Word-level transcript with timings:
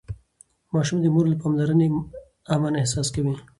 ماشوم 0.73 0.97
د 1.01 1.05
مور 1.13 1.25
له 1.31 1.37
پاملرنې 1.41 1.87
امن 2.53 2.73
احساس 2.81 3.07
کوي. 3.15 3.35